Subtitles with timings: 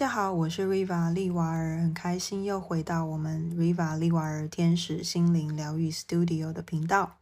[0.00, 7.18] 大家好，我是 Riva 利瓦尔，很开心又回到我们 Riva 利瓦尔天使心灵疗愈 Studio 的频道。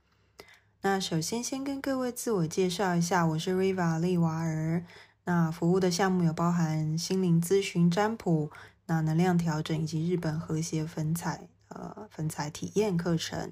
[0.82, 4.84] 那首先先跟各位自我介绍一下，我是 Riva 利瓦尔。
[5.24, 8.52] 那服务的项目有包含心灵咨询、占卜、
[8.86, 13.50] 那能量调整以及日本和谐粉彩呃粉彩体验课程。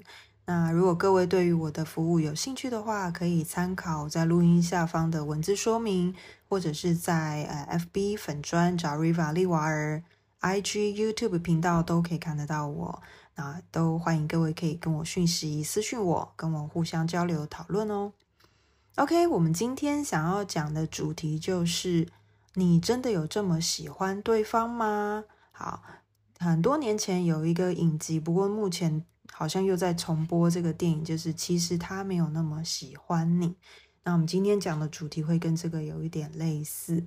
[0.48, 6.14] 那如果各位对于我的服务有兴趣的话，可以参考在录音下方的文字说明，
[6.48, 10.00] 或者是在呃 FB 粉专找 Riva 利瓦尔
[10.42, 13.02] ，IG YouTube 频道都可以看得到我。
[13.34, 18.12] 那都欢迎各位可以跟我讯息私讯我，跟我互相交流讨论哦。
[18.94, 22.06] OK，我们今天想要讲的主题就是：
[22.55, 25.24] 你真的有这么喜欢对方吗？
[25.50, 25.83] 好，
[26.38, 29.05] 很多年前有一个影集，不过目前。
[29.32, 33.54] 好像又在重播这个电影，就是其实他没有那么喜欢你。
[34.04, 37.05] 那我们今天讲的主题会跟这个有一点类似。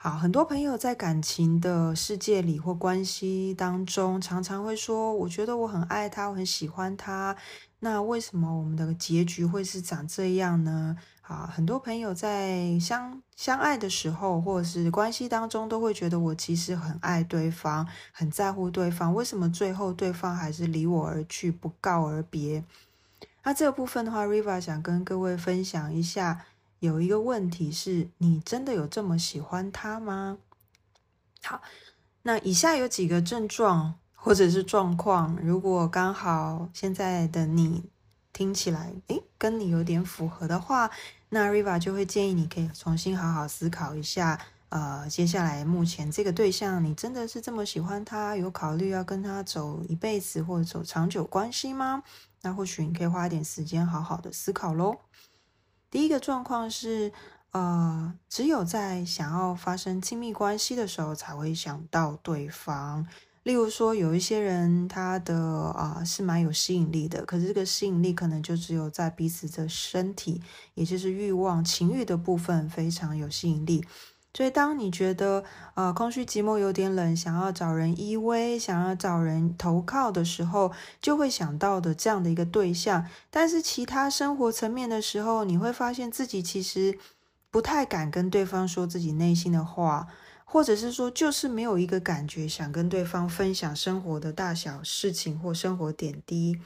[0.00, 7.36] 好，很多朋友在感情的世界里或关系当中，常常会说：“我觉得我很爱他，我很喜欢他。”
[7.80, 10.96] 那为什么我们的结局会是长这样呢？
[11.22, 19.12] 啊，很多朋友在相相爱的时候，或者是关系当中，都会觉得我其实很爱对方，很在乎对方。
[19.12, 22.62] 为什么最后对方还是离我而去，不告而别？
[23.42, 26.44] 那这个部分的话，Riva 想跟各位分享一下，
[26.80, 30.38] 有一个问题是：你真的有这么喜欢他吗？
[31.42, 31.60] 好，
[32.22, 37.84] 那以下有几个症状或者是状况，如果刚好现在的你
[38.32, 40.90] 听起来，诶，跟你有点符合的话。
[41.30, 52.02] 那 Riva 就会建议你可以重新好好思考一下，呃，接下来目前这个对象，你真的是这么喜欢他，有考虑要跟他走一辈子或者走长久关系吗？
[52.40, 54.96] 那或许你可以花一点时间好好的思考喽。
[55.90, 57.12] 第一个状况是，
[57.52, 63.06] 呃，只有在想要发生亲密关系的时候才会想到对方。
[63.44, 65.36] 例如说，有一些人他的
[65.70, 70.42] 啊是蛮有吸引力的，可是这个吸引力可能就只有在彼此的身体，
[70.74, 73.82] 也就是欲望、情欲的部分非常有吸引力。
[74.34, 75.42] 所以，当你觉得
[75.74, 83.06] 呃空虚、寂寞、有点冷，想要找人依偎、想要找人投靠的时候，就会想到的这样的一个对象。
[83.30, 86.98] 但是，其他生活层面的时候，你会发现自己其实
[87.50, 90.06] 不太敢跟对方说自己内心的话。
[90.50, 96.58] 或者是说，就是没有一个感觉想跟对方分享生活的大小事情或生活点滴，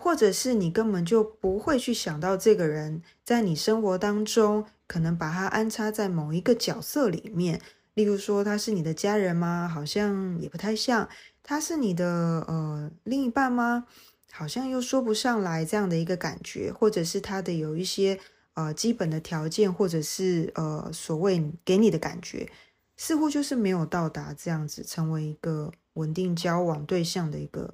[0.00, 7.60] 或者是你根本就不会去想到这个人在你生活当中，可能把他安插在某一个角色里面。
[7.94, 9.68] 例如说，他是你的家人吗？
[9.68, 11.08] 好像也不太像。
[11.42, 12.06] 他是你的
[12.46, 13.86] 呃另一半吗？
[14.30, 16.72] 好像又说不上来这样的一个感觉。
[16.72, 18.20] 或者是他的有一些
[18.54, 22.48] 呃基本的条件，或者是呃所谓给你的感觉。
[22.96, 27.70] 似乎就是没有到达这样子成为一个稳定交往对象的一个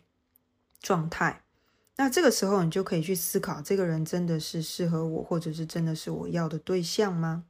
[0.80, 1.43] 状态，
[1.96, 7.44] 那这个时候你就可以去思考，这个人真的是适合我，或者是真的是我要的对象吗？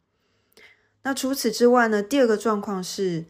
[1.03, 2.03] 那除此之外呢？
[2.03, 3.27] 第二个状况是，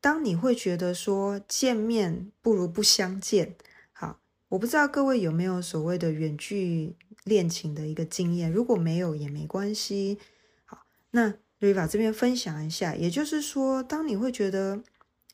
[0.00, 3.54] 当你会觉得说见面不如不相见。
[3.92, 6.94] 好，我不知道各位有没有所谓的远距
[7.24, 10.18] 恋情的一个经验，如果没有也没关系。
[10.64, 11.34] 好，那。
[11.58, 14.82] 瑞法这边分享一下，也就是说，当你会觉得，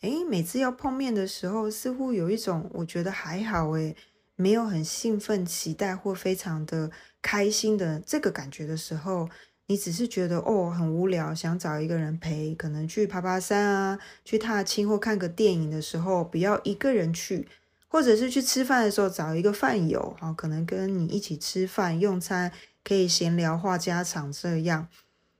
[0.03, 3.97] 诶，每次要碰面的时候，似乎有一种我觉得还好，诶，
[4.43, 6.91] 没有很兴奋、期待或非常的
[7.23, 9.29] 开心的这个感觉的时候，
[9.67, 17.47] 你只是觉得哦很无聊，想找一个人陪，可能去爬爬山啊，去踏青或看个电影的时候，不要一个人去，
[17.87, 22.51] 或者是去吃饭的时候找一个饭友，好，可能跟你一起吃饭用餐，
[22.83, 24.89] 可以闲聊话家常这样，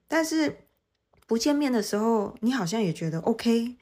[0.07, 0.59] 但是。
[1.25, 3.77] 不见面的时候，你好像也觉得 OK，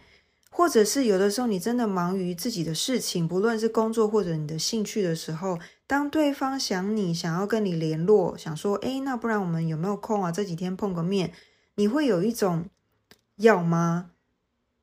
[0.50, 10.30] 或者是有的时候你真的忙于自己的事情，不论是工作或者你的兴趣的时候，当对方想你，想要跟你联络，想说，哎，那不然我们有没有空啊？
[10.30, 11.32] 这几天碰个面，
[11.76, 12.66] 你会有一种
[13.36, 14.10] 要吗？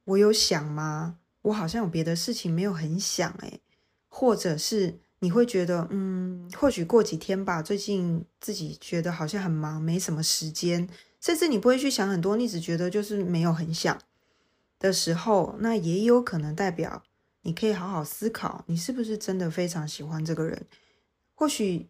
[0.05, 1.17] 我有想吗？
[1.43, 3.61] 我好像有别的事情没有很想，诶，
[4.07, 10.87] 或者是你会觉得，嗯，或许过几天吧，最近自己觉得好像很忙，没什么时间。
[11.19, 13.97] 甚至你不会去想很多，你只觉得就是没有很想
[14.79, 17.03] 的时候，那也有可能代表
[17.41, 20.65] 你可以好好思考，你是不是真的非常喜欢这个人？
[21.33, 21.87] 或许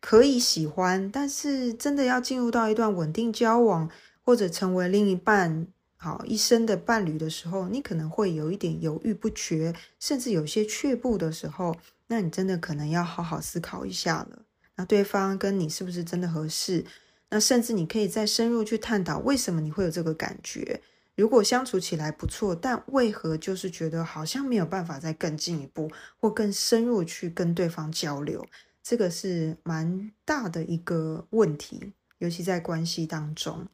[0.00, 3.90] 可以喜欢，但是真的要进入到一段稳定交往，
[4.22, 11.76] 或者成为另一半、好一生的伴侣的时候，你可能会有一点犹豫不决，甚至有些却步的时候，
[12.06, 14.42] 那你真的可能要好好思考一下了。
[14.76, 16.84] 那对方跟你是不是真的合适？
[17.28, 20.80] 那甚至你可以再深入去探讨，为什么你会有这个感觉？
[21.20, 28.46] 如果相处起来不错，但为何就是觉得好像没有办法再更进一步或更深入去跟对方交流？
[28.82, 33.68] 这个是蛮大的一个问题，尤其在关系当中。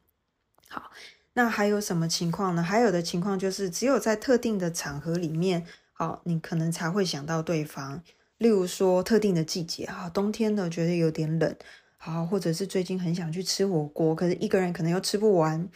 [0.67, 0.91] 好，
[1.33, 2.61] 那还有什么情况呢？
[2.61, 8.03] 还有的情况就是只有在特定的场合里面，好，你可能才会想到对方。
[8.37, 11.55] 例如说特定的季节啊，冬天呢觉得有点冷，
[11.95, 15.67] 好，或者是最近很想去吃火锅，可是一个人可能又吃不完。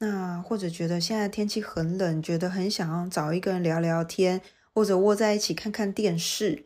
[0.00, 4.40] 那或者觉得现在天气很冷，觉得很想要找一个人聊聊天，
[4.72, 6.64] 或者窝在一起看看电视。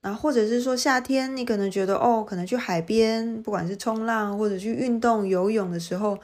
[0.00, 6.18] 那或者是说夏天，你可能觉得哦，可能去海边，不管是冲浪或者去运动游泳的时候，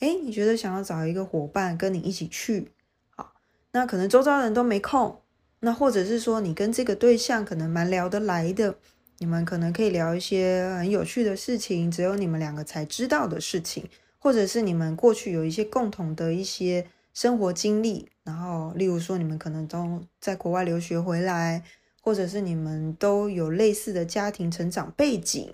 [0.00, 2.72] 诶，你觉得想要找一个伙伴跟你一起去。
[3.10, 3.34] 好，
[3.72, 5.20] 那可能周遭人都没空。
[5.60, 8.76] 那或者是说你跟这个对象可能蛮聊得来的，
[9.18, 13.86] 你们可能可以聊一些很有趣的事情，只有你们两个才知道的事情。
[14.28, 21.62] 或者是你们过去有一些共同的一些生活经历，然后例如说你们可能都在国外留学回来，
[22.02, 25.50] 或者是你们都有类似的家庭成长背景，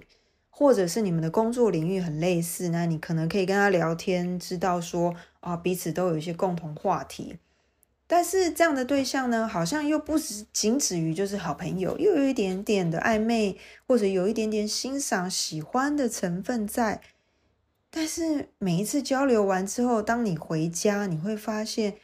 [0.51, 7.39] 或者是你们的工作领域很类似，那你可能可以跟他聊天，知道说啊彼此都有一些共同话题。
[8.09, 13.57] 但是这样的对象呢，好像又不止仅止于就是好朋友，又有一点点的暧昧，
[13.87, 17.01] 或者有一点点欣赏、喜欢的成分在。
[17.97, 21.97] 但是每一次交流完之后，当你回家，你会发现，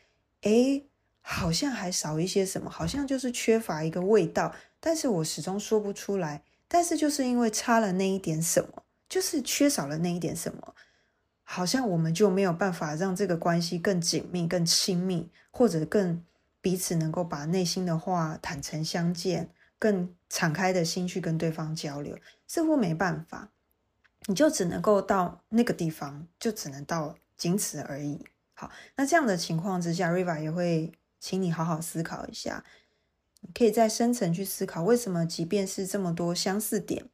[0.43, 0.85] 哎，
[1.21, 4.55] 好像还少一些什么，好像就是缺乏一个味道。
[4.79, 6.45] 但是我始终说不出来。
[6.69, 10.77] 但是就是因为差了那一点什么，就是缺少了那一点什么，
[11.43, 16.25] 好像我们就没有办法让这个关系更紧密、更亲密，或者更
[16.61, 22.17] 彼此能够把内心的话坦诚相见，更敞开的心去跟对方交流，
[22.47, 23.51] 似乎没办法。
[24.27, 28.25] 你就只能够到那个地方，就只能到仅此而已。
[28.55, 32.63] 好，那这样的情况之下，Riva 也会请你好好思考一下，
[33.55, 37.07] 可以再深层去思考，为什么即便是这么多相似点，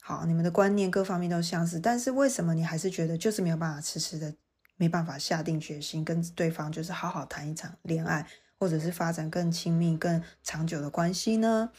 [0.00, 4.32] 好，你们的观念各方面都相似，但是为什么你还是觉得就是没有办法迟迟的
[4.76, 8.24] 没办法下定决心跟对方就是好好谈一场恋爱，
[8.58, 11.70] 或者是发展更亲密、更长久的关系呢？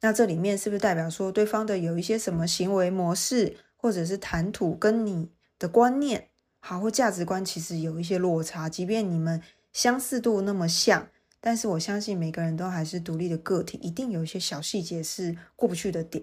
[0.00, 3.58] 那这里面是不是代表说对方的有一些什么行为模式？
[3.82, 6.28] 或者是谈吐跟你的观念
[6.60, 9.42] 好或价值观其实有一些落差，即便你们
[9.72, 11.08] 相似度那么像，
[11.40, 16.22] 但是我相信每个人都还是独立的个体，一定有一些小细节是过不去的点。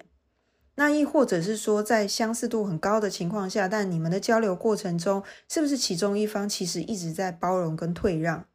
[0.76, 8.46] 那亦或者是说，在相似度很高的情况下，但你们的交流过程中，是不是其中一方其实一直在包容跟退让，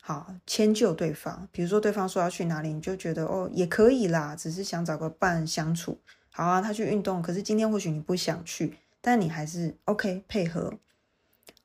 [0.00, 1.48] 好迁就对方？
[1.50, 5.98] 比如说对方说要去哪里，你就觉得哦也可以啦，只是想找个伴相处。
[6.36, 10.74] 好啊，他去运动，可是今天或许你不想去，但你还是 OK 配合，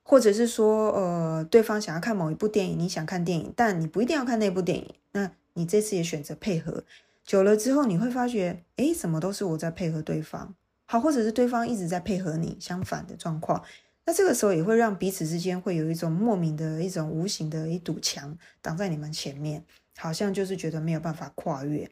[0.01, 6.85] 或者是说，呃，对方想要看某一部电影，你想看电影，但你不一定要看那部电影，那你这次也选择配合，
[7.25, 13.61] 久了之后你会发觉，诶，什么都是我在配合对方，好，或者是对方一直在配合你，相反的状况，
[14.05, 19.65] 那这个时候也会让彼此之间会有一种莫名的一种无形的一堵墙挡在你们前面，
[19.97, 21.91] 好像就是觉得没有办法跨越，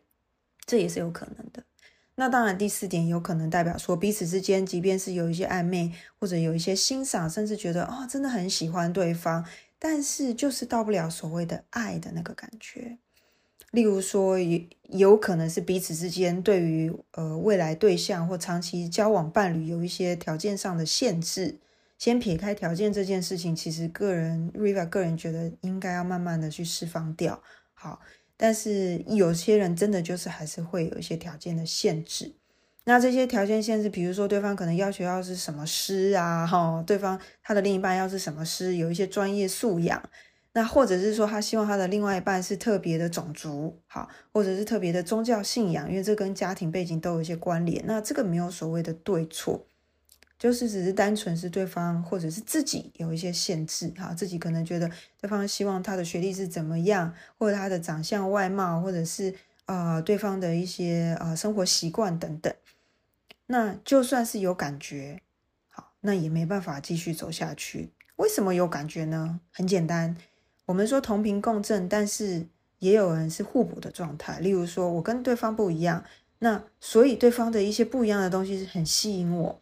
[0.66, 1.62] 这也是有可能的。
[2.20, 5.90] 那当然，第四点有可能代表说，彼此之间即便是有一些暧昧，
[6.20, 9.46] 或者有一些欣赏，甚至觉得哦，真的很喜欢对方，
[9.80, 12.98] 但是就是到不了所谓的爱的那个感觉。
[13.72, 14.60] 例如说，有
[14.90, 21.58] 有可能是彼此之间对于呃未来对象或长期交往伴侣有一些条件上的限制。
[21.98, 27.42] 先撇开条件这件事情，其实个人 Riva 个人觉得应该要慢慢的去释放掉。
[27.74, 28.02] 好。
[28.42, 32.32] 但是有些人真的就是还是会有一些条件的限制，
[32.86, 40.02] 那这些条件限制，比如说对方可能要求要是什么师啊，哈，对方他的另一半要是什么师，有一些专业素养，
[40.54, 49.68] 那或者是说他希望他的另外一半是特别的种族，好，或者是特别的宗教信仰，因为这跟家庭背景都有一些关联，那这个没有所谓的对错。
[50.40, 62.52] 就是只是单纯是对方或者是自己有一些限制哈，自己可能觉得对方希望他的学历是怎么样，或者他的长相外貌，或者是啊对方的一些啊生活习惯等等。
[63.48, 65.22] 那就算是有感觉，
[65.68, 67.92] 好，那也没办法继续走下去。
[68.16, 69.42] 为什么有感觉呢？
[69.52, 70.16] 很简单，
[70.68, 74.40] 我们说同频共振，但是也有人是互补的状态。
[74.40, 76.06] 例如说我跟对方不一样，
[76.40, 79.62] 那所以对方的一些不一样的东西是很吸引我。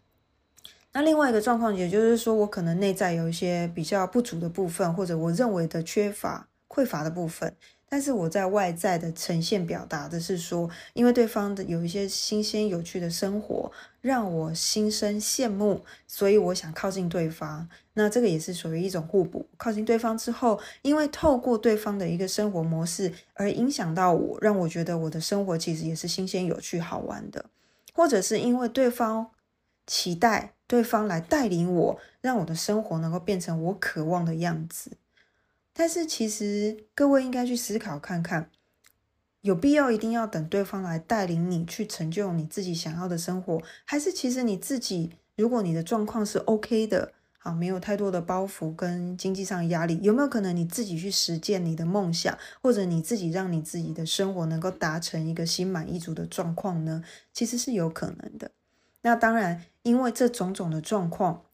[0.98, 7.56] 那另外一个状况，也就是说，我可能内在有一些比较不足的部分，或者我认为的缺乏、匮乏的部分，
[7.88, 17.70] 但是我在外在的呈现表达的是说，因为对方的有一些新鲜有趣的生活，让我心生羡慕，所以我想靠近对方。
[17.94, 19.46] 那这个也是属于一种互补。
[19.56, 27.46] 靠近对方之后，因为透过对方的一个生活模式而影响到我，让我觉得我的生活其实也是新鲜、有趣、好玩的，
[27.94, 29.30] 或者是因为对方
[29.88, 34.92] 期待对方来带领我，让我的生活能够变成我渴望的样子。
[35.74, 38.50] 但是其实各位应该去思考看看，
[39.42, 57.04] 有必要一定要等对方来带领你去成就你自己想要的生活，还是其实你自己，如果你的状况是 OK 的，好，没有太多的包袱跟经济上的压力，有没有可能你自己去实践你的梦想，或者你自己让你自己的生活能够达成一个心满意足的状况呢？
[57.32, 58.52] 其实是有可能的。
[59.08, 61.46] 那当然，因为这种种的状况，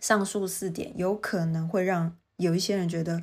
[0.00, 3.22] 上述四点有可能会让有一些人觉得。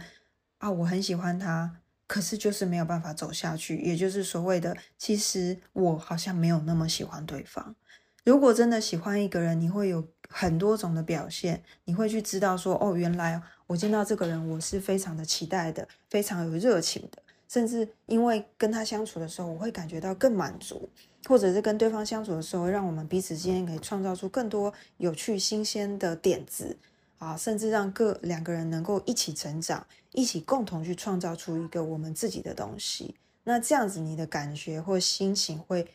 [0.58, 7.76] 啊，我很喜欢他，可是就是没有办法走下去，也就是所谓的，其实我好像没有那么喜欢对方。
[8.24, 20.90] 如果真的喜欢一个人，你会有很多种的表现，你会去知道说，哦，原来我见到这个人，我是非常的期待的，非常有热情的，甚至因为跟他相处的时候，我会感觉到更满足，
[21.26, 26.78] 或者是跟对方相处的时候，让我们彼此之间可以创造出更多有趣、新鲜的点子。
[27.20, 33.16] 啊，甚至让各两个人能够一起成长，一起共同去创造出一个我们自己的东西。
[33.44, 35.88] 那这样子，你的感觉或心情会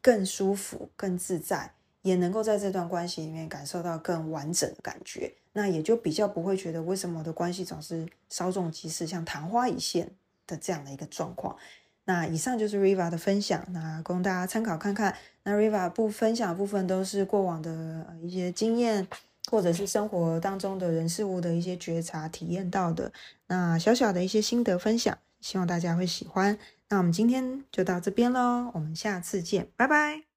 [0.00, 5.34] 更舒服、更自在，也能够在这段关系里面感受到更完整的感觉。
[5.54, 10.12] 那也就比较不会觉得为什么我的关系总是稍纵即逝，像昙花一现
[10.50, 11.56] 的这样的一个状况。
[12.04, 15.16] 那以上就是 Riva 的分享，那供大家参考看看。
[15.44, 19.06] 那 Riva 不分享的部分都是过往的一些经验。
[19.50, 23.10] 或者是生活当中的人事物的一些觉察体验到的，
[23.48, 26.56] 那小小的一些心得分享，希望大家会喜欢。
[26.88, 30.29] 那我们今天就到这边喽，我们下次见，拜拜。